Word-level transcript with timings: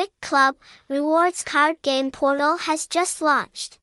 Vic 0.00 0.18
Club 0.22 0.56
rewards 0.88 1.44
card 1.44 1.76
game 1.82 2.10
portal 2.10 2.56
has 2.56 2.86
just 2.86 3.20
launched. 3.20 3.78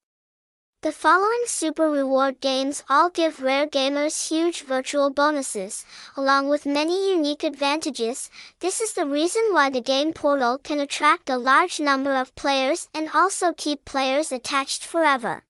The 0.83 0.91
following 0.91 1.43
super 1.45 1.91
reward 1.91 2.39
games 2.41 2.83
all 2.89 3.11
give 3.11 3.39
rare 3.39 3.67
gamers 3.67 4.29
huge 4.29 4.63
virtual 4.63 5.11
bonuses, 5.11 5.85
along 6.17 6.49
with 6.49 6.65
many 6.65 7.11
unique 7.11 7.43
advantages. 7.43 8.31
This 8.61 8.81
is 8.81 8.93
the 8.93 9.05
reason 9.05 9.43
why 9.51 9.69
the 9.69 9.79
game 9.79 10.11
portal 10.11 10.57
can 10.57 10.79
attract 10.79 11.29
a 11.29 11.37
large 11.37 11.79
number 11.79 12.15
of 12.15 12.33
players 12.33 12.89
and 12.95 13.11
also 13.13 13.53
keep 13.53 13.85
players 13.85 14.31
attached 14.31 14.83
forever. 14.83 15.43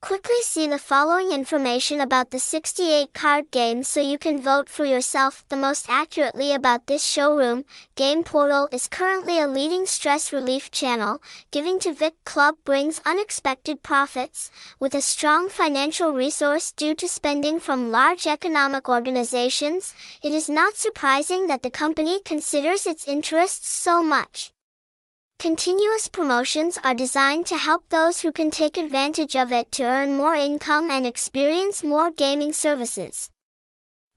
Quickly 0.00 0.42
see 0.42 0.68
the 0.68 0.78
following 0.78 1.32
information 1.32 2.00
about 2.00 2.30
the 2.30 2.38
68 2.38 3.12
card 3.12 3.50
game 3.50 3.82
so 3.82 4.00
you 4.00 4.16
can 4.16 4.40
vote 4.40 4.68
for 4.68 4.84
yourself 4.84 5.44
the 5.48 5.56
most 5.56 5.86
accurately 5.88 6.52
about 6.54 6.86
this 6.86 7.04
showroom. 7.04 7.64
Game 7.96 8.22
Portal 8.22 8.68
is 8.70 8.86
currently 8.86 9.40
a 9.40 9.48
leading 9.48 9.86
stress 9.86 10.32
relief 10.32 10.70
channel. 10.70 11.20
Giving 11.50 11.80
to 11.80 11.92
Vic 11.92 12.14
Club 12.24 12.54
brings 12.64 13.00
unexpected 13.04 13.82
profits, 13.82 14.52
with 14.78 14.94
a 14.94 15.02
strong 15.02 15.48
financial 15.48 16.12
resource 16.12 16.70
due 16.70 16.94
to 16.94 17.08
spending 17.08 17.58
from 17.58 17.90
large 17.90 18.24
economic 18.24 18.88
organizations. 18.88 19.94
It 20.22 20.32
is 20.32 20.48
not 20.48 20.76
surprising 20.76 21.48
that 21.48 21.64
the 21.64 21.70
company 21.70 22.20
considers 22.24 22.86
its 22.86 23.08
interests 23.08 23.68
so 23.68 24.00
much. 24.00 24.52
Continuous 25.38 26.08
promotions 26.08 26.78
are 26.82 26.94
designed 26.94 27.46
to 27.46 27.56
help 27.56 27.88
those 27.90 28.22
who 28.22 28.32
can 28.32 28.50
take 28.50 28.76
advantage 28.76 29.36
of 29.36 29.52
it 29.52 29.70
to 29.70 29.84
earn 29.84 30.16
more 30.16 30.34
income 30.34 30.90
and 30.90 31.06
experience 31.06 31.84
more 31.84 32.10
gaming 32.10 32.52
services. 32.52 33.30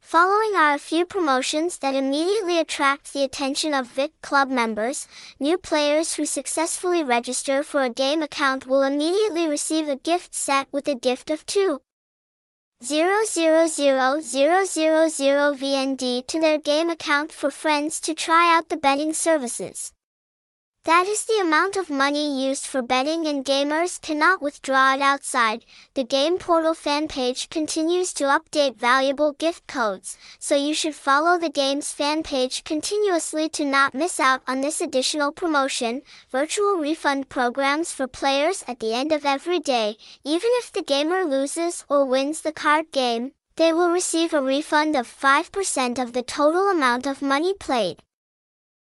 Following 0.01 0.55
are 0.55 0.73
a 0.73 0.79
few 0.79 1.05
promotions 1.05 1.77
that 1.77 1.93
immediately 1.93 2.57
attract 2.57 3.13
the 3.13 3.23
attention 3.23 3.71
of 3.71 3.85
Vic 3.85 4.19
Club 4.23 4.49
members. 4.49 5.07
New 5.39 5.59
players 5.59 6.15
who 6.15 6.25
successfully 6.25 7.03
register 7.03 7.61
for 7.61 7.83
a 7.83 7.89
game 7.91 8.23
account 8.23 8.65
will 8.65 8.81
immediately 8.81 9.47
receive 9.47 9.87
a 9.87 9.97
gift 9.97 10.33
set 10.33 10.67
with 10.71 10.87
a 10.87 10.95
gift 10.95 11.29
of 11.29 11.45
2. 11.45 11.83
000000 12.83 14.25
VND 15.55 16.25
to 16.25 16.39
their 16.41 16.57
game 16.57 16.89
account 16.89 17.31
for 17.31 17.51
friends 17.51 17.99
to 17.99 18.15
try 18.15 18.57
out 18.57 18.69
the 18.69 18.77
betting 18.77 19.13
services. 19.13 19.93
That 20.83 21.05
is 21.05 21.25
the 21.25 21.39
amount 21.39 21.77
of 21.77 21.91
money 21.91 22.43
used 22.47 22.65
for 22.65 22.81
betting 22.81 23.27
and 23.27 23.45
gamers 23.45 24.01
cannot 24.01 24.41
withdraw 24.41 24.95
it 24.95 25.01
outside. 25.01 25.63
The 25.93 26.03
Game 26.03 26.39
Portal 26.39 26.73
fan 26.73 27.07
page 27.07 27.49
continues 27.49 28.13
to 28.13 28.23
update 28.23 28.77
valuable 28.77 29.33
gift 29.33 29.67
codes, 29.67 30.17
so 30.39 30.55
you 30.55 30.73
should 30.73 30.95
follow 30.95 31.37
the 31.37 31.51
game's 31.51 31.91
fan 31.91 32.23
page 32.23 32.63
continuously 32.63 33.47
to 33.49 33.63
not 33.63 33.93
miss 33.93 34.19
out 34.19 34.41
on 34.47 34.61
this 34.61 34.81
additional 34.81 35.31
promotion. 35.31 36.01
Virtual 36.31 36.77
refund 36.77 37.29
programs 37.29 37.93
for 37.93 38.07
players 38.07 38.63
at 38.67 38.79
the 38.79 38.95
end 38.95 39.11
of 39.11 39.23
every 39.23 39.59
day, 39.59 39.97
even 40.23 40.49
if 40.55 40.71
the 40.71 40.81
gamer 40.81 41.23
loses 41.25 41.85
or 41.89 42.05
wins 42.05 42.41
the 42.41 42.51
card 42.51 42.91
game, 42.91 43.33
they 43.55 43.71
will 43.71 43.91
receive 43.91 44.33
a 44.33 44.41
refund 44.41 44.95
of 44.95 45.07
5% 45.07 45.99
of 46.01 46.13
the 46.13 46.23
total 46.23 46.69
amount 46.69 47.05
of 47.05 47.21
money 47.21 47.53
played. 47.53 48.01